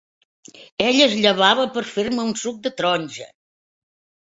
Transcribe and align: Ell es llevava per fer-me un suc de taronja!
Ell 0.85 1.01
es 1.07 1.13
llevava 1.25 1.67
per 1.77 1.85
fer-me 1.91 2.25
un 2.25 2.33
suc 2.47 2.59
de 2.67 2.75
taronja! 2.81 3.31